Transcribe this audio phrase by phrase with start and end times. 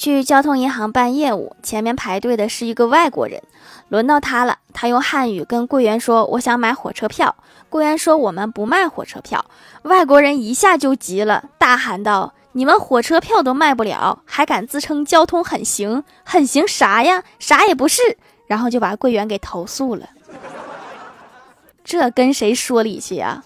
[0.00, 3.42] 去交通银行办业务前面排队的是一个外国人。
[3.90, 7.36] 轮到他了他用汉语跟柜员说我想买火车票。
[7.68, 9.44] 柜员说我们不卖火车票。
[9.82, 17.22] 外国人一下就急了大喊道你们火车票都卖不了还敢自称交通很行很行啥呀？
[17.38, 18.00] 啥也不是。
[18.46, 20.08] 然后就把柜员给投诉了。
[21.84, 23.42] 这跟谁说理去呀